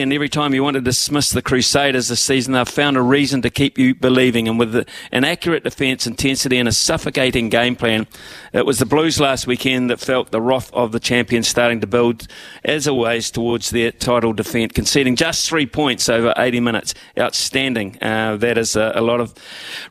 And 0.00 0.12
every 0.12 0.28
time 0.28 0.54
you 0.54 0.62
want 0.62 0.74
to 0.74 0.80
dismiss 0.80 1.30
the 1.30 1.42
Crusaders 1.42 2.06
this 2.06 2.20
season, 2.20 2.52
they've 2.52 2.68
found 2.68 2.96
a 2.96 3.02
reason 3.02 3.42
to 3.42 3.50
keep 3.50 3.76
you 3.78 3.96
believing. 3.96 4.46
And 4.46 4.56
with 4.56 4.86
an 5.10 5.24
accurate 5.24 5.64
defence, 5.64 6.06
intensity, 6.06 6.56
and 6.56 6.68
a 6.68 6.72
suffocating 6.72 7.48
game 7.48 7.74
plan, 7.74 8.06
it 8.52 8.64
was 8.64 8.78
the 8.78 8.86
Blues 8.86 9.18
last 9.18 9.48
weekend 9.48 9.90
that 9.90 9.98
felt 9.98 10.30
the 10.30 10.40
wrath 10.40 10.72
of 10.72 10.92
the 10.92 11.00
champions 11.00 11.48
starting 11.48 11.80
to 11.80 11.88
build, 11.88 12.28
as 12.64 12.86
always, 12.86 13.32
towards 13.32 13.70
their 13.70 13.90
title 13.90 14.32
defence, 14.32 14.70
conceding 14.72 15.16
just 15.16 15.48
three 15.48 15.66
points 15.66 16.08
over 16.08 16.32
80 16.36 16.60
minutes. 16.60 16.94
Outstanding. 17.18 17.98
Uh, 18.00 18.36
that 18.36 18.56
is 18.56 18.76
a, 18.76 18.92
a, 18.94 19.00
lot 19.00 19.18
of 19.18 19.34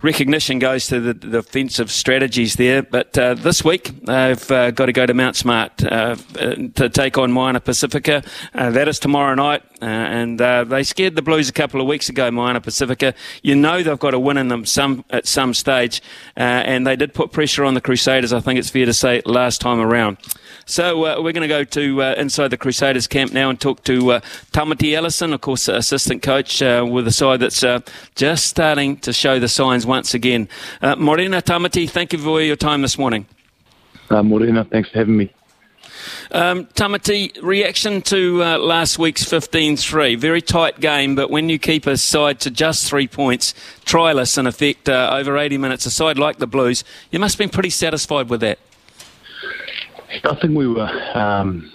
recognition 0.02 0.58
goes 0.58 0.88
to 0.88 1.02
the, 1.02 1.14
defensive 1.14 1.92
strategies 1.92 2.56
there. 2.56 2.82
But 2.82 3.18
uh, 3.18 3.34
this 3.34 3.62
week, 3.62 3.92
they've 4.04 4.52
uh, 4.52 4.72
got 4.72 4.86
to 4.86 4.94
go 4.94 5.06
to 5.06 5.14
Mount 5.14 5.36
Smart 5.36 5.84
uh, 5.84 6.16
to 6.16 6.88
take 6.88 7.18
on 7.18 7.34
Moana 7.34 7.60
Pasifika. 7.60 8.26
Uh, 8.54 8.70
that 8.70 8.88
is 8.88 9.00
tomorrow 9.00 9.36
night. 9.36 9.64
Uh, 9.82 9.86
and 9.86 10.42
uh, 10.42 10.64
they 10.64 10.82
scared 10.82 11.16
the 11.16 11.22
Blues 11.22 11.50
a 11.50 11.54
couple 11.54 11.80
of 11.80 11.86
weeks 11.86 12.10
ago, 12.10 12.32
Moana 12.32 12.60
Pasifika. 12.60 13.14
You 13.44 13.56
know 13.56 13.84
they've 13.84 14.00
got 14.00 14.12
to 14.12 14.20
win 14.20 14.38
in 14.38 14.48
them 14.48 14.66
some 14.66 15.06
at 15.12 15.28
some 15.28 15.54
stage, 15.54 16.02
uh, 16.36 16.40
and 16.40 16.88
they 16.88 16.96
did 16.96 17.14
put 17.14 17.32
pressure 17.32 17.64
on 17.64 17.76
the 17.76 17.82
Crusaders. 17.82 18.34
I 18.34 18.40
think 18.40 18.58
it's 18.58 18.70
fair 18.70 18.88
to 18.88 18.94
say 18.94 19.22
last 19.26 19.62
time 19.62 19.80
around. 19.80 20.18
So 20.66 21.06
uh, 21.06 21.22
we're 21.22 21.32
going 21.32 21.42
to 21.42 21.48
go 21.48 21.64
to 21.64 22.02
uh, 22.02 22.16
inside 22.18 22.50
the 22.50 22.58
Crusaders 22.58 23.06
camp 23.08 23.34
now 23.34 23.50
and 23.50 23.60
talk 23.60 23.84
to 23.84 24.14
uh, 24.14 24.20
Tamati 24.52 24.94
Ellison, 24.94 25.32
of 25.32 25.42
course, 25.42 25.68
assistant 25.68 26.24
coach 26.24 26.60
with 26.62 27.08
a 27.08 27.12
side 27.12 27.40
that's 27.40 27.64
just 28.16 28.48
starting 28.48 28.98
to 28.98 29.14
show 29.14 29.40
the 29.40 29.48
signs 29.48 29.86
once 29.86 30.14
again. 30.14 30.50
Morena 30.98 31.42
Tamati, 31.42 31.90
thank 31.90 32.14
you 32.14 32.20
for 32.20 32.42
your 32.42 32.56
time 32.56 32.82
this 32.82 32.98
morning. 32.98 33.28
Morena, 34.10 34.66
thanks 34.66 34.90
for 34.90 34.98
having 34.98 35.18
me. 35.18 35.34
Um, 36.32 36.66
Tamati, 36.68 37.42
reaction 37.42 38.02
to 38.04 38.44
uh, 38.44 38.58
last 38.58 39.00
week's 39.00 39.24
15 39.24 39.78
3. 39.78 40.16
Very 40.16 40.42
tight 40.42 40.80
game, 40.80 41.16
but 41.16 41.30
when 41.30 41.50
you 41.50 41.60
keep 41.60 41.88
a 41.88 41.98
side 41.98 42.40
to 42.42 42.52
just 42.52 42.88
three 42.88 43.08
points, 43.08 43.54
tryless 43.86 44.38
in 44.38 44.48
effect, 44.48 44.90
uh, 44.90 45.10
over 45.14 45.38
80 45.38 45.58
minutes, 45.58 45.86
a 45.86 45.92
side 45.92 46.18
like 46.18 46.38
the 46.38 46.48
Blues, 46.48 46.84
you 47.12 47.20
must 47.20 47.36
have 47.36 47.40
been 47.40 47.50
pretty 47.50 47.70
satisfied 47.70 48.30
with 48.30 48.42
that. 48.42 48.60
I 50.24 50.36
think 50.36 50.58
we 50.58 50.68
were, 50.68 50.90
um, 51.18 51.72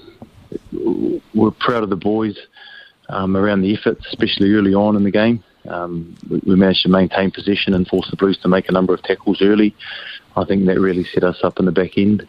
were 1.34 1.50
proud 1.50 1.82
of 1.82 1.90
the 1.90 1.96
boys 1.96 2.38
um, 3.08 3.36
around 3.36 3.62
the 3.62 3.74
efforts, 3.74 4.06
especially 4.06 4.52
early 4.52 4.74
on 4.74 4.96
in 4.96 5.04
the 5.04 5.10
game. 5.10 5.42
Um, 5.68 6.16
we, 6.28 6.40
we 6.46 6.56
managed 6.56 6.82
to 6.82 6.88
maintain 6.88 7.30
possession 7.30 7.74
and 7.74 7.86
force 7.86 8.10
the 8.10 8.16
Blues 8.16 8.38
to 8.38 8.48
make 8.48 8.68
a 8.68 8.72
number 8.72 8.94
of 8.94 9.02
tackles 9.02 9.42
early. 9.42 9.74
I 10.36 10.44
think 10.44 10.66
that 10.66 10.80
really 10.80 11.04
set 11.04 11.24
us 11.24 11.40
up 11.44 11.58
in 11.58 11.66
the 11.66 11.72
back 11.72 11.98
end. 11.98 12.26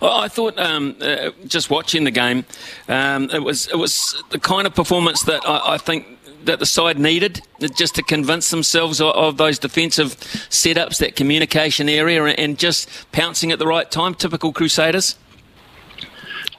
Well, 0.00 0.12
I 0.12 0.28
thought 0.28 0.58
um, 0.58 0.96
uh, 1.00 1.30
just 1.46 1.70
watching 1.70 2.04
the 2.04 2.10
game, 2.10 2.44
um, 2.88 3.30
it 3.30 3.42
was 3.42 3.68
it 3.68 3.76
was 3.76 4.22
the 4.30 4.38
kind 4.38 4.66
of 4.66 4.74
performance 4.74 5.22
that 5.24 5.42
I, 5.46 5.74
I, 5.74 5.78
think 5.78 6.06
that 6.44 6.58
the 6.58 6.66
side 6.66 6.98
needed 6.98 7.42
just 7.74 7.94
to 7.96 8.02
convince 8.02 8.50
themselves 8.50 9.00
of, 9.00 9.14
of, 9.14 9.36
those 9.36 9.58
defensive 9.58 10.16
setups, 10.50 10.98
that 10.98 11.16
communication 11.16 11.88
area, 11.88 12.22
and 12.22 12.58
just 12.58 12.88
pouncing 13.12 13.52
at 13.52 13.58
the 13.58 13.66
right 13.66 13.90
time. 13.90 14.14
Typical 14.14 14.52
Crusaders. 14.52 15.16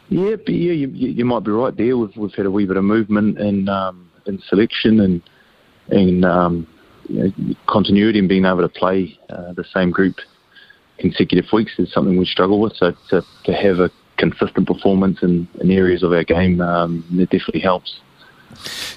Yeah, 0.10 0.36
yeah, 0.48 0.74
you, 0.74 0.88
you 0.88 1.26
might 1.26 1.44
be 1.44 1.52
right 1.52 1.76
there. 1.76 1.96
We've, 1.98 2.16
we've 2.18 2.34
had 2.34 2.46
a 2.46 2.52
wee 2.52 2.66
bit 2.66 2.78
of 2.78 2.84
movement 2.84 3.40
in 3.40 3.70
um, 3.70 4.10
in 4.26 4.42
selection 4.48 5.00
and 5.00 5.22
in 5.92 6.24
um, 6.24 6.68
you 7.08 7.34
know, 7.38 7.56
continuity 7.68 8.20
and 8.20 8.30
being 8.30 8.46
able 8.46 8.62
to 8.62 8.70
play 8.70 9.18
uh, 9.30 9.54
the 9.54 9.64
same 9.64 9.92
group 9.92 10.18
consecutive 11.00 11.52
weeks 11.52 11.74
is 11.78 11.92
something 11.92 12.18
we 12.18 12.26
struggle 12.26 12.60
with. 12.60 12.76
So 12.76 12.94
to, 13.10 13.24
to 13.46 13.54
have 13.54 13.80
a 13.80 13.90
consistent 14.18 14.68
performance 14.68 15.24
in, 15.24 15.48
in 15.62 15.72
areas 15.72 16.04
of 16.04 16.12
our 16.12 16.24
game, 16.24 16.62
um, 16.62 17.04
it 17.14 17.30
definitely 17.30 17.62
helps. 17.62 18.00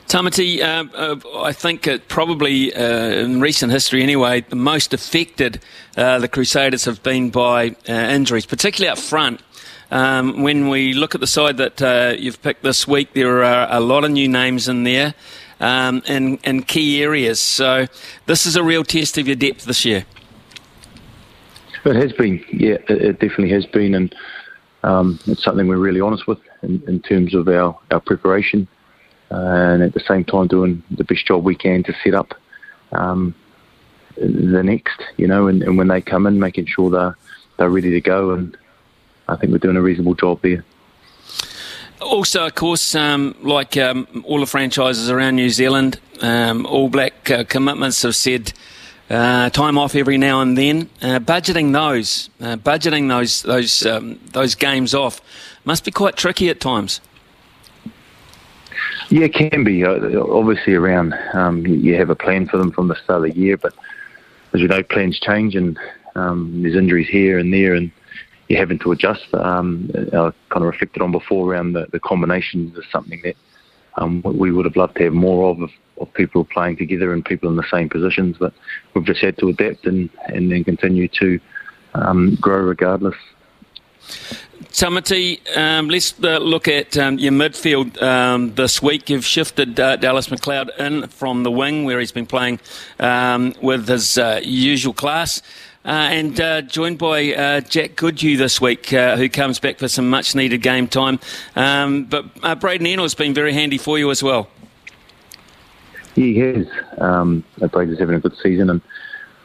Tamati, 0.08 0.61
uh, 0.61 0.84
uh, 0.95 1.42
I 1.42 1.53
think 1.53 1.86
it 1.86 2.08
probably 2.08 2.75
uh, 2.75 2.83
in 2.83 3.41
recent 3.41 3.73
history 3.73 4.03
anyway, 4.03 4.41
the 4.41 4.56
most 4.56 4.92
affected 4.92 5.61
uh, 5.97 6.19
the 6.19 6.28
Crusaders 6.28 6.84
have 6.84 7.02
been 7.02 7.30
by 7.30 7.77
uh, 7.89 7.92
injuries, 7.92 8.46
particularly 8.46 8.90
up 8.90 8.98
front. 8.98 9.42
Um, 9.90 10.42
when 10.42 10.69
we 10.69 10.95
look 10.95 11.14
at 11.14 11.20
the 11.20 11.27
side 11.27 11.58
that 11.58 11.83
uh, 11.83 12.14
you've 12.19 12.40
picked 12.40 12.63
this 12.63 12.89
week, 12.89 13.13
there 13.13 13.45
are 13.45 13.69
a 13.70 13.80
lot 13.80 14.05
of 14.05 14.11
new 14.11 14.27
names 14.27 14.67
in 14.67 14.84
there 14.84 15.14
um, 15.61 16.02
in, 16.07 16.39
in 16.39 16.63
key 16.63 17.02
areas. 17.02 17.40
So 17.40 17.86
this 18.27 18.46
is 18.46 18.57
a 18.57 18.63
real 18.63 18.84
test 18.84 19.19
of 19.19 19.27
your 19.27 19.36
depth 19.36 19.64
this 19.64 19.84
year. 19.84 20.07
It 21.85 21.97
has 21.97 22.13
been, 22.13 22.45
yeah, 22.53 22.77
it, 22.89 22.91
it 22.91 23.13
definitely 23.20 23.51
has 23.51 23.67
been, 23.67 23.95
and 23.95 24.15
um, 24.83 25.19
it's 25.27 25.43
something 25.43 25.67
we're 25.67 25.77
really 25.77 26.01
honest 26.01 26.27
with 26.27 26.39
in, 26.63 26.83
in 26.87 27.01
terms 27.01 27.35
of 27.35 27.48
our, 27.48 27.79
our 27.91 28.01
preparation, 28.01 28.69
uh, 29.31 29.37
and 29.37 29.83
at 29.83 29.95
the 29.95 30.01
same 30.01 30.25
time 30.25 30.47
doing 30.47 30.83
the 30.91 31.05
best 31.05 31.27
job 31.27 31.45
we 31.45 31.55
can 31.55 31.83
to 31.85 31.95
set 32.05 32.15
up 32.15 32.35
um, 32.93 33.35
the 34.17 34.63
next, 34.63 35.03
you 35.17 35.27
know, 35.27 35.48
and, 35.48 35.63
and 35.63 35.77
when 35.77 35.89
they 35.89 36.01
come 36.01 36.27
in, 36.27 36.39
making 36.39 36.67
sure 36.67 36.91
they're 36.91 37.17
they're 37.57 37.70
ready 37.70 37.91
to 37.91 38.01
go, 38.01 38.31
and 38.31 38.57
I 39.29 39.37
think 39.37 39.53
we're 39.53 39.59
doing 39.59 39.77
a 39.77 39.83
reasonable 39.83 40.14
job 40.14 40.41
there. 40.43 40.64
Also, 42.01 42.47
of 42.47 42.55
course, 42.55 42.95
um, 42.95 43.35
like 43.43 43.77
um, 43.77 44.25
all 44.25 44.41
the 44.41 44.47
franchises 44.47 45.09
around 45.09 45.37
New 45.37 45.51
Zealand, 45.51 46.01
um, 46.20 46.67
All 46.67 46.89
Black 46.89 47.31
uh, 47.31 47.45
commitments 47.45 48.03
have 48.03 48.17
said 48.17 48.53
uh, 49.12 49.50
time 49.50 49.77
off 49.77 49.95
every 49.95 50.17
now 50.17 50.40
and 50.40 50.56
then. 50.56 50.89
Uh, 51.02 51.18
budgeting 51.18 51.73
those, 51.73 52.30
uh, 52.40 52.56
budgeting 52.56 53.08
those 53.08 53.42
those 53.42 53.84
um, 53.86 54.18
those 54.33 54.55
games 54.55 54.95
off, 54.95 55.20
must 55.64 55.84
be 55.84 55.90
quite 55.90 56.17
tricky 56.17 56.48
at 56.48 56.61
times. 56.61 57.00
Yeah, 59.11 59.27
it 59.27 59.34
can 59.34 59.62
be. 59.62 59.84
Uh, 59.84 60.20
obviously, 60.20 60.74
around 60.74 61.14
um, 61.34 61.67
you 61.67 61.95
have 61.96 62.08
a 62.08 62.17
plan 62.17 62.48
for 62.48 62.56
them 62.56 62.72
from 62.72 62.89
the 62.89 62.96
start 62.96 63.27
of 63.27 63.34
the 63.34 63.39
year, 63.39 63.58
but 63.58 63.74
as 64.55 64.61
you 64.61 64.68
know, 64.68 64.83
plans 64.83 65.20
change 65.20 65.55
and 65.55 65.78
um, 66.14 66.62
there's 66.62 66.77
injuries 66.77 67.08
here 67.08 67.39
and 67.39 67.52
there, 67.52 67.74
and 67.74 67.90
you're 68.48 68.58
having 68.58 68.78
to 68.78 68.92
adjust. 68.92 69.33
Um, 69.34 69.90
I 69.95 70.33
kind 70.48 70.56
of 70.56 70.62
reflected 70.62 71.02
on 71.02 71.12
before 71.12 71.52
around 71.52 71.74
the, 71.74 71.86
the 71.92 72.01
combinations 72.01 72.77
is 72.78 72.84
something 72.90 73.20
that 73.24 73.36
um, 73.97 74.23
we 74.23 74.51
would 74.51 74.64
have 74.64 74.77
loved 74.77 74.97
to 74.97 75.05
have 75.05 75.13
more 75.13 75.51
of 75.51 75.70
of 75.98 76.13
people 76.14 76.45
playing 76.45 76.77
together 76.77 77.13
and 77.13 77.25
people 77.25 77.48
in 77.48 77.57
the 77.57 77.69
same 77.70 77.89
positions. 77.89 78.36
But 78.39 78.53
we've 78.92 79.05
just 79.05 79.20
had 79.20 79.39
to 79.39 79.48
adapt 79.48 79.86
and, 79.86 80.11
and 80.27 80.51
then 80.51 80.64
continue 80.64 81.08
to 81.08 81.41
um, 81.95 82.36
grow 82.41 82.58
regardless. 82.58 83.17
Tamati, 84.73 85.41
um, 85.57 85.89
let's 85.89 86.14
uh, 86.23 86.39
look 86.39 86.67
at 86.67 86.97
um, 86.97 87.19
your 87.19 87.33
midfield 87.33 88.01
um, 88.02 88.55
this 88.55 88.83
week. 88.83 89.11
You've 89.11 89.25
shifted 89.25 89.79
uh, 89.79 89.97
Dallas 89.97 90.29
McLeod 90.29 90.77
in 90.79 91.08
from 91.08 91.42
the 91.42 91.51
wing, 91.51 91.85
where 91.85 92.01
he's 92.01 92.13
been 92.13 92.27
playing 92.27 92.58
um, 92.98 93.55
with 93.61 93.89
his 93.89 94.19
uh, 94.19 94.41
usual 94.42 94.95
class. 94.95 95.42
Uh, 95.85 95.89
and 95.89 96.41
uh, 96.41 96.63
joined 96.63 96.97
by 96.97 97.35
uh, 97.35 97.61
Jack 97.61 97.97
Goodhue 97.97 98.37
this 98.37 98.61
week, 98.61 98.93
uh, 98.93 99.17
who 99.17 99.29
comes 99.29 99.59
back 99.59 99.79
for 99.79 99.89
some 99.89 100.09
much 100.09 100.35
needed 100.35 100.63
game 100.63 100.87
time. 100.87 101.19
Um, 101.57 102.05
but 102.05 102.25
uh, 102.43 102.55
Braden 102.55 102.87
Ennor 102.87 103.03
has 103.03 103.15
been 103.15 103.35
very 103.35 103.53
handy 103.53 103.79
for 103.79 103.98
you 103.98 104.11
as 104.13 104.23
well. 104.23 104.48
He 106.15 106.39
has. 106.39 106.69
Um, 106.98 107.43
Braden's 107.73 107.98
having 107.98 108.15
a 108.15 108.20
good 108.20 108.37
season, 108.41 108.70
and 108.70 108.81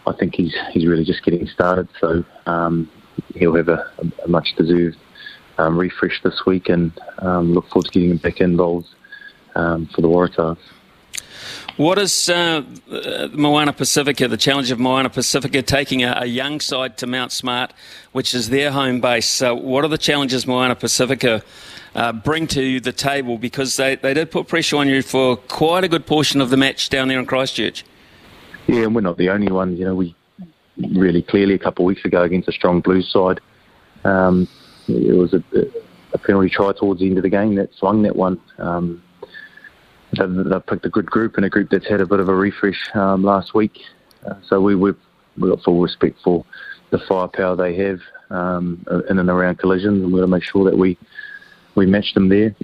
I 0.05 0.13
think 0.13 0.35
he's 0.35 0.55
he's 0.71 0.85
really 0.85 1.05
just 1.05 1.23
getting 1.23 1.47
started. 1.47 1.87
So 1.99 2.23
um, 2.45 2.89
he'll 3.33 3.55
have 3.55 3.69
a, 3.69 3.91
a 4.23 4.27
much 4.27 4.53
deserved 4.57 4.97
um, 5.57 5.77
refresh 5.77 6.21
this 6.21 6.45
week, 6.45 6.69
and 6.69 6.91
um, 7.19 7.53
look 7.53 7.67
forward 7.69 7.85
to 7.85 7.91
getting 7.91 8.11
him 8.11 8.17
back 8.17 8.41
involved 8.41 8.89
um, 9.55 9.87
for 9.87 10.01
the 10.01 10.07
Waratahs. 10.07 10.57
What 11.77 11.99
is 11.99 12.27
uh, 12.27 12.63
Moana 13.33 13.71
Pasifika, 13.71 14.27
the 14.27 14.35
challenge 14.35 14.71
of 14.71 14.79
Moana 14.79 15.11
Pasifika, 15.11 15.63
taking 15.63 16.03
a, 16.03 16.17
a, 16.21 16.25
young 16.25 16.59
side 16.59 16.97
to 16.97 17.05
Mount 17.05 17.31
Smart, 17.31 17.71
which 18.13 18.33
is 18.33 18.49
their 18.49 18.71
home 18.71 18.99
base? 18.99 19.27
So, 19.27 19.53
what 19.53 19.85
are 19.85 19.87
the 19.87 19.99
challenges 19.99 20.47
Moana 20.47 20.75
Pasifika 20.75 21.43
uh, 21.93 22.13
bring 22.13 22.47
to 22.47 22.79
the 22.79 22.91
table? 22.91 23.37
Because 23.37 23.75
they, 23.75 23.95
they 23.95 24.15
did 24.15 24.31
put 24.31 24.47
pressure 24.47 24.77
on 24.77 24.87
you 24.87 25.03
for 25.03 25.37
quite 25.37 25.83
a 25.83 25.87
good 25.87 26.07
portion 26.07 26.41
of 26.41 26.49
the 26.49 26.57
match 26.57 26.89
down 26.89 27.09
there 27.09 27.19
in 27.19 27.27
Christchurch. 27.27 27.85
Yeah, 28.65 28.85
and 28.85 28.95
we're 28.95 29.01
not 29.01 29.17
the 29.17 29.29
only 29.29 29.51
ones. 29.51 29.77
You 29.77 29.85
know, 29.85 29.95
we 29.95 30.15
really 30.77 31.21
clearly 31.21 31.53
a 31.53 31.59
couple 31.59 31.85
of 31.85 31.87
weeks 31.87 32.05
ago 32.05 32.23
against 32.23 32.49
a 32.49 32.53
strong 32.53 32.81
Blues 32.81 33.07
side, 33.11 33.39
um, 34.03 34.47
it 34.87 35.15
was 35.15 35.33
a, 35.33 35.43
a, 36.13 36.17
penalty 36.17 36.49
try 36.49 36.71
towards 36.73 37.01
the 37.01 37.07
end 37.07 37.17
of 37.17 37.23
the 37.23 37.29
game 37.29 37.55
that 37.55 37.73
swung 37.75 38.01
that 38.03 38.15
one. 38.15 38.39
Um, 38.57 39.03
they've, 40.19 40.65
picked 40.65 40.85
a 40.85 40.89
good 40.89 41.05
group 41.05 41.37
and 41.37 41.45
a 41.45 41.49
group 41.49 41.69
that's 41.69 41.87
had 41.87 42.01
a 42.01 42.05
bit 42.05 42.19
of 42.19 42.29
a 42.29 42.35
refresh 42.35 42.89
um, 42.95 43.23
last 43.23 43.53
week. 43.53 43.79
Uh, 44.25 44.35
so 44.47 44.61
we, 44.61 44.75
we've, 44.75 44.97
we've 45.37 45.51
got 45.51 45.63
full 45.63 45.81
respect 45.81 46.17
for 46.23 46.45
the 46.89 46.99
firepower 47.07 47.55
they 47.55 47.75
have 47.75 47.99
um, 48.29 48.85
in 49.09 49.19
and 49.19 49.29
around 49.29 49.59
collisions, 49.59 50.03
and 50.03 50.11
we've 50.11 50.21
got 50.21 50.25
to 50.25 50.31
make 50.31 50.43
sure 50.43 50.65
that 50.69 50.77
we 50.77 50.97
we 51.75 51.85
match 51.85 52.13
them 52.13 52.27
there. 52.27 52.55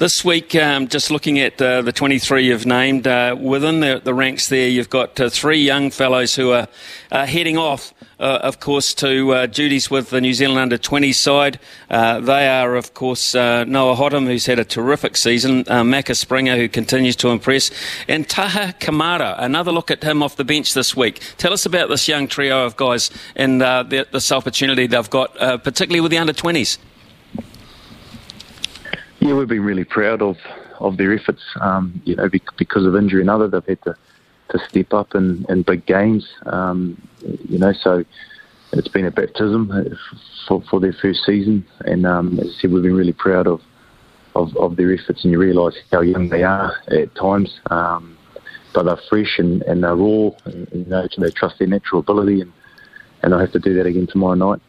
This 0.00 0.24
week, 0.24 0.54
um, 0.54 0.88
just 0.88 1.10
looking 1.10 1.38
at 1.40 1.60
uh, 1.60 1.82
the 1.82 1.92
23 1.92 2.46
you've 2.46 2.64
named, 2.64 3.06
uh, 3.06 3.36
within 3.38 3.80
the, 3.80 4.00
the, 4.02 4.14
ranks 4.14 4.48
there, 4.48 4.66
you've 4.66 4.88
got 4.88 5.20
uh, 5.20 5.28
three 5.28 5.58
young 5.58 5.90
fellows 5.90 6.34
who 6.34 6.52
are 6.52 6.68
heading 7.10 7.58
off, 7.58 7.92
uh, 8.18 8.38
of 8.42 8.60
course, 8.60 8.94
to 8.94 9.34
uh, 9.34 9.44
duties 9.44 9.90
with 9.90 10.08
the 10.08 10.18
New 10.22 10.32
Zealand 10.32 10.58
under 10.58 10.78
20 10.78 11.12
side. 11.12 11.60
Uh, 11.90 12.18
they 12.18 12.48
are, 12.48 12.76
of 12.76 12.94
course, 12.94 13.34
Noah 13.34 13.94
Hotham, 13.94 14.24
who's 14.24 14.46
had 14.46 14.58
a 14.58 14.64
terrific 14.64 15.18
season, 15.18 15.66
uh, 15.68 15.82
Macca 15.82 16.16
Springer, 16.16 16.56
who 16.56 16.66
continues 16.66 17.14
to 17.16 17.28
impress, 17.28 17.70
and 18.08 18.26
Taha 18.26 18.74
Kemara. 18.80 19.34
Another 19.38 19.70
look 19.70 19.90
at 19.90 20.02
him 20.02 20.22
off 20.22 20.34
the 20.34 20.44
bench 20.44 20.72
this 20.72 20.96
week. 20.96 21.20
Tell 21.36 21.52
us 21.52 21.66
about 21.66 21.90
this 21.90 22.08
young 22.08 22.26
trio 22.26 22.64
of 22.64 22.74
guys 22.74 23.10
and 23.36 23.60
the, 23.60 24.06
this 24.10 24.32
opportunity 24.32 24.86
they've 24.86 25.10
got, 25.10 25.34
particularly 25.62 26.00
with 26.00 26.10
the 26.10 26.16
under 26.16 26.32
20s. 26.32 26.78
Yeah, 29.20 29.34
we've 29.34 29.48
been 29.48 29.64
really 29.64 29.84
proud 29.84 30.22
of 30.22 30.36
of 30.78 30.96
their 30.96 31.12
efforts. 31.12 31.42
Um, 31.60 32.00
you 32.04 32.16
know, 32.16 32.28
because 32.56 32.86
of 32.86 32.96
injury 32.96 33.20
and 33.20 33.28
other, 33.28 33.48
they've 33.48 33.64
had 33.66 33.82
to 33.82 33.96
to 34.50 34.58
step 34.68 34.92
up 34.92 35.14
in, 35.14 35.44
in 35.48 35.62
big 35.62 35.86
games. 35.86 36.26
Um, 36.46 37.00
you 37.48 37.58
know, 37.58 37.72
so 37.72 38.02
it's 38.72 38.88
been 38.88 39.04
a 39.04 39.10
baptism 39.10 39.70
for, 40.48 40.62
for 40.70 40.80
their 40.80 40.94
first 40.94 41.24
season, 41.24 41.66
and 41.80 42.06
um, 42.06 42.38
as 42.40 42.46
I 42.46 42.60
said, 42.60 42.72
we've 42.72 42.82
been 42.82 42.96
really 42.96 43.12
proud 43.12 43.46
of 43.46 43.60
of, 44.34 44.56
of 44.56 44.76
their 44.76 44.92
efforts, 44.94 45.22
and 45.22 45.32
you 45.32 45.38
realise 45.38 45.76
how 45.92 46.00
young 46.00 46.30
they 46.30 46.42
are 46.42 46.72
at 46.88 47.14
times. 47.14 47.60
Um, 47.70 48.16
but 48.72 48.84
they're 48.84 49.00
fresh 49.08 49.38
and, 49.38 49.62
and 49.62 49.82
they're 49.82 49.96
raw. 49.96 50.30
And, 50.44 50.68
you 50.72 50.84
know, 50.86 51.06
they 51.18 51.30
trust 51.30 51.58
their 51.58 51.68
natural 51.68 52.00
ability, 52.00 52.40
and 52.40 52.52
and 53.22 53.34
I 53.34 53.40
have 53.40 53.52
to 53.52 53.58
do 53.58 53.74
that 53.74 53.84
again 53.84 54.06
tomorrow 54.06 54.34
night. 54.34 54.60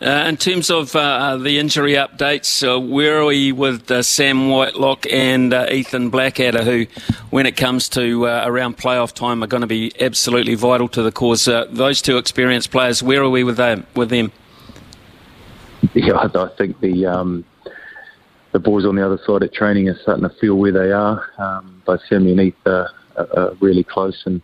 Uh, 0.00 0.24
in 0.26 0.34
terms 0.34 0.70
of 0.70 0.96
uh, 0.96 0.98
uh, 0.98 1.36
the 1.36 1.58
injury 1.58 1.92
updates, 1.92 2.66
uh, 2.66 2.80
where 2.80 3.20
are 3.20 3.26
we 3.26 3.52
with 3.52 3.90
uh, 3.90 4.02
Sam 4.02 4.48
Whitelock 4.48 5.04
and 5.12 5.52
uh, 5.52 5.66
Ethan 5.70 6.08
Blackadder, 6.08 6.64
who, 6.64 6.86
when 7.28 7.44
it 7.44 7.54
comes 7.54 7.86
to 7.90 8.24
around 8.24 8.78
playoff 8.78 9.12
time, 9.12 9.44
are 9.44 9.46
going 9.46 9.60
to 9.60 9.66
be 9.66 9.92
absolutely 10.00 10.54
vital 10.54 10.88
to 10.88 11.02
the 11.02 11.12
cause? 11.12 11.44
those 11.44 12.00
two 12.00 12.16
experienced 12.16 12.70
players, 12.70 13.02
where 13.02 13.22
are 13.22 13.28
we 13.28 13.44
with 13.44 13.58
them? 13.58 13.86
With 13.94 14.08
them? 14.08 14.32
Yeah, 15.92 16.16
I, 16.16 16.48
think 16.56 16.80
the 16.80 17.04
um, 17.04 17.44
the 18.52 18.58
boys 18.58 18.86
on 18.86 18.96
the 18.96 19.04
other 19.04 19.20
side 19.26 19.42
of 19.42 19.52
training 19.52 19.90
are 19.90 19.98
starting 19.98 20.26
to 20.26 20.34
feel 20.40 20.54
where 20.54 20.72
they 20.72 20.92
are. 20.92 21.28
Um, 21.36 21.82
both 21.84 22.00
Sam 22.08 22.26
and 22.26 22.40
Ethan 22.40 22.72
are, 22.72 22.90
are 23.16 23.52
really 23.60 23.84
close, 23.84 24.22
and 24.24 24.40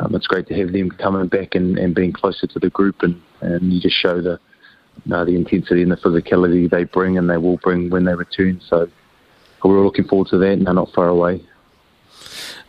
um, 0.00 0.14
it's 0.14 0.26
great 0.26 0.46
to 0.46 0.54
have 0.54 0.72
them 0.72 0.90
coming 0.92 1.26
back 1.26 1.54
and, 1.54 1.78
and 1.78 1.94
being 1.94 2.12
closer 2.14 2.46
to 2.46 2.58
the 2.58 2.70
group, 2.70 3.02
and, 3.02 3.20
and 3.42 3.70
you 3.70 3.82
just 3.82 3.96
show 4.00 4.22
the 4.22 4.40
uh, 5.10 5.24
the 5.24 5.34
intensity 5.34 5.82
and 5.82 5.90
the 5.90 5.96
physicality 5.96 6.68
they 6.68 6.84
bring 6.84 7.18
and 7.18 7.28
they 7.28 7.36
will 7.36 7.56
bring 7.58 7.90
when 7.90 8.04
they 8.04 8.14
return. 8.14 8.60
So 8.68 8.88
we're 9.62 9.78
all 9.78 9.84
looking 9.84 10.06
forward 10.06 10.28
to 10.28 10.38
that 10.38 10.52
and 10.52 10.66
they're 10.66 10.74
not 10.74 10.92
far 10.92 11.08
away. 11.08 11.42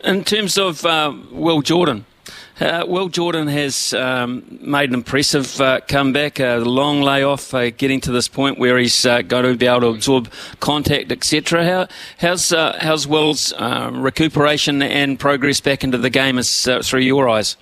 In 0.03 0.23
terms 0.23 0.57
of 0.57 0.85
uh, 0.85 1.13
Will 1.31 1.61
Jordan, 1.61 2.05
uh, 2.59 2.85
Will 2.87 3.09
Jordan 3.09 3.47
has 3.47 3.93
um, 3.93 4.59
made 4.61 4.89
an 4.89 4.95
impressive 4.95 5.59
uh, 5.61 5.79
comeback, 5.87 6.39
a 6.39 6.57
long 6.57 7.01
layoff, 7.01 7.53
uh, 7.53 7.69
getting 7.71 8.01
to 8.01 8.11
this 8.11 8.27
point 8.27 8.59
where 8.59 8.77
he's 8.77 9.05
uh, 9.05 9.21
going 9.21 9.45
to 9.45 9.55
be 9.55 9.65
able 9.65 9.81
to 9.81 9.87
absorb 9.87 10.31
contact, 10.59 11.11
etc. 11.11 11.65
How, 11.65 11.87
how's 12.17 12.51
uh, 12.51 12.77
how's 12.81 13.07
Will's 13.07 13.53
recuperation 13.57 14.81
and 14.81 15.19
progress 15.19 15.61
back 15.61 15.83
into 15.83 15.97
the 15.97 16.09
game 16.09 16.37
as, 16.37 16.67
through 16.83 17.01
your 17.01 17.29
eyes? 17.29 17.55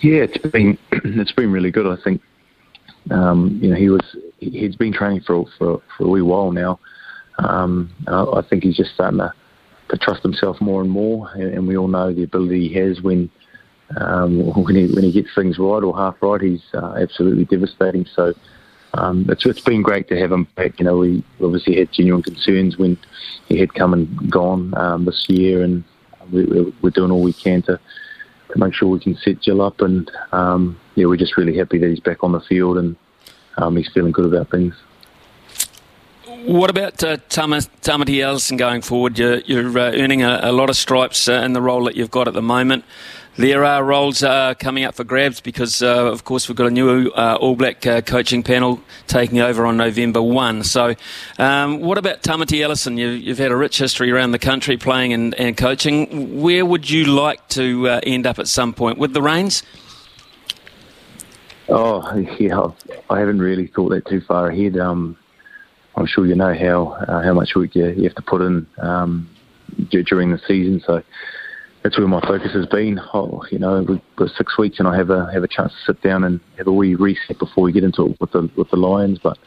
Yeah, 0.00 0.22
it's 0.22 0.38
been 0.38 0.78
it's 0.92 1.32
been 1.32 1.52
really 1.52 1.70
good. 1.70 1.86
I 1.86 2.02
think 2.02 2.22
um, 3.10 3.58
you 3.62 3.70
know, 3.70 3.76
he 3.76 3.88
was 3.88 4.16
he's 4.38 4.76
been 4.76 4.92
training 4.92 5.22
for 5.22 5.46
for, 5.58 5.82
for 5.96 6.04
a 6.04 6.08
wee 6.08 6.22
while 6.22 6.52
now. 6.52 6.78
Um, 7.38 7.90
I, 8.06 8.42
think 8.42 8.64
he's 8.64 8.76
just 8.76 8.92
starting 8.92 9.18
to, 9.18 9.32
to 9.88 9.96
trust 9.96 10.22
himself 10.22 10.60
more 10.60 10.82
and 10.82 10.90
more, 10.90 11.30
and, 11.32 11.66
we 11.66 11.74
all 11.74 11.88
know 11.88 12.12
the 12.12 12.24
ability 12.24 12.68
he 12.68 12.74
has 12.74 13.00
when 13.00 13.30
um, 13.96 14.46
when 14.64 14.74
he 14.76 14.92
when 14.92 15.04
he 15.04 15.12
gets 15.12 15.34
things 15.34 15.58
right 15.58 15.82
or 15.82 15.96
half 15.96 16.16
right, 16.20 16.40
he's 16.40 16.62
uh, 16.74 16.96
absolutely 17.00 17.44
devastating. 17.46 18.06
So 18.14 18.34
um, 18.94 19.26
it's 19.28 19.46
it's 19.46 19.60
been 19.60 19.82
great 19.82 20.08
to 20.08 20.18
have 20.18 20.32
him 20.32 20.44
back. 20.54 20.78
You 20.78 20.84
know, 20.84 20.98
we 20.98 21.24
obviously 21.42 21.76
had 21.76 21.92
genuine 21.92 22.22
concerns 22.22 22.76
when 22.76 22.98
he 23.48 23.58
had 23.58 23.74
come 23.74 23.94
and 23.94 24.30
gone 24.30 24.74
um, 24.76 25.04
this 25.06 25.26
year, 25.28 25.62
and 25.62 25.82
we, 26.32 26.44
we're 26.82 26.90
doing 26.90 27.10
all 27.10 27.22
we 27.22 27.32
can 27.32 27.62
to 27.62 27.80
to 28.52 28.58
make 28.58 28.74
sure 28.74 28.88
we 28.88 29.00
can 29.00 29.16
set 29.16 29.40
Jill 29.40 29.62
up. 29.62 29.80
And 29.80 30.10
um, 30.32 30.78
yeah, 31.00 31.06
we're 31.06 31.16
just 31.16 31.36
really 31.38 31.56
happy 31.56 31.78
that 31.78 31.88
he's 31.88 32.00
back 32.00 32.22
on 32.22 32.32
the 32.32 32.40
field 32.40 32.76
and 32.76 32.94
um, 33.56 33.76
he's 33.76 33.88
feeling 33.88 34.12
good 34.12 34.26
about 34.26 34.50
things. 34.50 34.74
What 36.44 36.70
about 36.70 37.02
uh, 37.02 37.16
Tamati 37.28 38.22
Ellison 38.22 38.56
going 38.56 38.82
forward? 38.82 39.18
You're, 39.18 39.38
you're 39.40 39.78
uh, 39.78 39.92
earning 39.94 40.22
a, 40.22 40.40
a, 40.42 40.52
lot 40.52 40.70
of 40.70 40.76
stripes 40.76 41.28
uh, 41.28 41.32
in 41.32 41.54
the 41.54 41.60
role 41.60 41.84
that 41.84 41.96
you've 41.96 42.10
got 42.10 42.28
at 42.28 42.34
the 42.34 42.42
moment. 42.42 42.84
There 43.36 43.64
are 43.64 43.82
roles 43.82 44.22
uh, 44.22 44.54
coming 44.58 44.84
up 44.84 44.94
for 44.94 45.04
grabs 45.04 45.40
because, 45.40 45.82
uh, 45.82 46.06
of 46.06 46.24
course, 46.24 46.48
we've 46.48 46.56
got 46.56 46.66
a 46.66 46.70
new 46.70 47.08
uh, 47.10 47.38
All 47.40 47.56
Black 47.56 47.86
uh, 47.86 48.02
coaching 48.02 48.42
panel 48.42 48.80
taking 49.06 49.40
over 49.40 49.64
on 49.64 49.76
November 49.78 50.20
1. 50.20 50.64
So, 50.64 50.94
um, 51.38 51.80
what 51.80 51.96
about 51.96 52.22
Tamati 52.22 52.60
Ellison? 52.60 52.98
You've, 52.98 53.22
you've, 53.22 53.38
had 53.38 53.50
a 53.50 53.56
rich 53.56 53.78
history 53.78 54.10
around 54.10 54.32
the 54.32 54.38
country 54.38 54.76
playing 54.76 55.12
and, 55.14 55.34
and 55.34 55.56
coaching. 55.56 56.40
Where 56.42 56.66
would 56.66 56.90
you 56.90 57.06
like 57.06 57.46
to 57.50 57.86
end 58.02 58.26
up 58.26 58.38
at 58.38 58.48
some 58.48 58.74
point? 58.74 58.98
With 58.98 59.14
the 59.14 59.22
Rains? 59.22 59.62
Oh, 61.70 62.16
yeah, 62.38 62.66
I 63.08 63.20
haven't 63.20 63.38
really 63.38 63.68
thought 63.68 63.90
that 63.90 64.06
too 64.06 64.20
far 64.20 64.48
ahead. 64.48 64.76
Um, 64.76 65.16
I'm 65.96 66.06
sure 66.06 66.26
you 66.26 66.34
know 66.34 66.54
how 66.54 66.92
uh, 67.06 67.22
how 67.22 67.32
much 67.32 67.54
work 67.54 67.74
you, 67.74 67.88
you 67.90 68.04
have 68.04 68.14
to 68.14 68.22
put 68.22 68.42
in 68.42 68.66
um, 68.78 69.28
during 69.90 70.32
the 70.32 70.40
season. 70.48 70.82
So 70.84 71.02
that's 71.82 71.96
where 71.96 72.08
my 72.08 72.20
focus 72.22 72.52
has 72.54 72.66
been. 72.66 73.00
Oh, 73.14 73.44
you 73.50 73.58
know, 73.58 73.84
got 74.16 74.30
six 74.30 74.58
weeks, 74.58 74.78
and 74.78 74.88
I 74.88 74.96
have 74.96 75.10
a 75.10 75.30
have 75.32 75.44
a 75.44 75.48
chance 75.48 75.72
to 75.72 75.92
sit 75.92 76.02
down 76.02 76.24
and 76.24 76.40
have 76.58 76.66
a 76.66 76.72
wee 76.72 76.94
reset 76.96 77.38
before 77.38 77.64
we 77.64 77.72
get 77.72 77.84
into 77.84 78.06
it 78.06 78.20
with 78.20 78.32
the 78.32 78.50
with 78.56 78.70
the 78.70 78.76
Lions. 78.76 79.18
But 79.22 79.38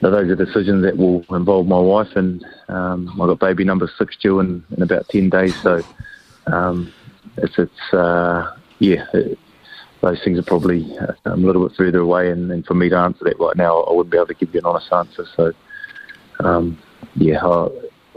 those 0.00 0.30
are 0.30 0.36
decisions 0.36 0.82
that 0.84 0.96
will 0.96 1.24
involve 1.34 1.66
my 1.66 1.80
wife, 1.80 2.14
and 2.14 2.44
um, 2.68 3.08
I've 3.20 3.28
got 3.28 3.40
baby 3.40 3.64
number 3.64 3.90
six 3.98 4.16
due 4.16 4.38
in, 4.40 4.64
in 4.76 4.82
about 4.82 5.08
ten 5.08 5.30
days. 5.30 5.60
So 5.62 5.82
um, 6.46 6.92
it's 7.38 7.58
it's 7.58 7.92
uh, 7.92 8.56
yeah. 8.78 9.04
It, 9.14 9.38
those 10.00 10.22
things 10.24 10.38
are 10.38 10.42
probably 10.42 10.96
uh, 10.98 11.12
a 11.26 11.36
little 11.36 11.68
bit 11.68 11.76
further 11.76 12.00
away, 12.00 12.30
and, 12.30 12.50
and, 12.50 12.64
for 12.64 12.74
me 12.74 12.88
to 12.88 12.96
answer 12.96 13.24
that 13.24 13.38
right 13.38 13.56
now, 13.56 13.80
I 13.82 13.92
wouldn't 13.92 14.10
be 14.10 14.18
able 14.18 14.28
to 14.28 14.34
give 14.34 14.54
you 14.54 14.60
an 14.60 14.66
honest 14.66 14.92
answer. 14.92 15.26
So, 15.36 15.52
um, 16.40 16.78
yeah, 17.16 17.44
I, 17.44 17.68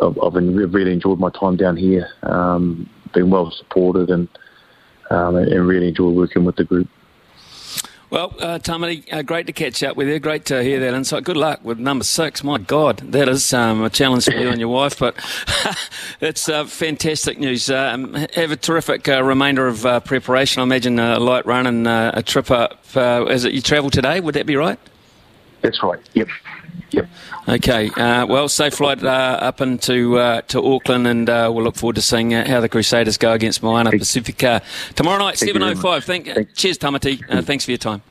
have 0.02 0.34
really 0.34 0.94
enjoyed 0.94 1.20
my 1.20 1.30
time 1.30 1.56
down 1.56 1.78
here, 1.78 2.08
um, 2.24 2.90
been 3.14 3.30
well 3.30 3.52
supported, 3.52 4.10
and 4.10 4.28
um, 5.10 5.36
and 5.36 5.68
really 5.68 5.90
enjoyed 5.90 6.16
working 6.16 6.46
with 6.46 6.56
the 6.56 6.64
group. 6.64 6.88
Well, 8.14 8.32
uh, 8.40 8.60
uh, 8.68 9.22
great 9.24 9.48
to 9.48 9.54
catch 9.54 9.82
up 9.82 9.98
with 9.98 10.08
you. 10.08 10.20
Great 10.20 10.46
to 10.46 10.62
hear 10.62 10.80
that 10.82 10.94
insight. 10.94 11.24
Good 11.24 11.36
luck 11.36 11.62
with 11.64 11.80
number 11.80 12.04
six. 12.04 12.44
My 12.44 12.60
God, 12.60 12.98
that 12.98 13.28
is 13.28 13.52
um, 13.56 13.84
a 13.84 13.90
challenge 13.90 14.26
for 14.26 14.36
you 14.36 14.50
and 14.50 14.60
your 14.60 14.70
wife, 14.70 15.00
but 15.00 15.16
it's 16.22 16.48
uh, 16.48 16.66
fantastic 16.66 17.40
news. 17.40 17.72
Um, 17.72 18.14
have 18.36 18.52
a 18.52 18.56
terrific 18.56 19.10
uh, 19.10 19.24
remainder 19.24 19.66
of 19.66 19.84
uh, 19.88 20.00
preparation. 20.00 20.60
I 20.60 20.64
imagine 20.64 21.00
a 21.00 21.20
light 21.20 21.48
run 21.48 21.66
and 21.66 21.88
uh, 21.88 22.12
a 22.14 22.22
trip 22.22 22.52
up. 22.52 22.86
is 22.96 23.46
it 23.46 23.54
you 23.54 23.62
travel 23.62 23.90
today? 23.90 24.20
Would 24.20 24.36
that 24.36 24.46
be 24.46 24.58
right? 24.58 24.78
That's 25.62 25.82
right. 25.82 26.00
Yep. 26.14 26.28
Yep. 26.94 27.10
Okay. 27.50 27.90
Uh, 27.90 28.26
well, 28.26 28.48
safe 28.48 28.76
flight 28.76 29.04
uh, 29.04 29.08
up 29.42 29.62
into 29.62 30.18
uh, 30.18 30.42
to 30.44 30.64
Auckland, 30.64 31.08
and 31.08 31.28
we'll 31.28 31.64
look 31.64 31.76
forward 31.76 31.96
to 31.96 32.02
seeing 32.02 32.32
how 32.32 32.60
the 32.62 32.70
Crusaders 32.70 33.18
go 33.18 33.34
against 33.34 33.64
Moana 33.64 33.92
Pasifika 33.92 34.62
tomorrow 34.96 35.20
night, 35.20 35.38
seven 35.38 35.64
oh 35.64 35.76
five. 35.76 36.06
Cheers, 36.06 36.78
Tamati. 36.78 37.46
thanks 37.46 37.66
for 37.66 37.72
your 37.72 37.78
time. 37.78 38.02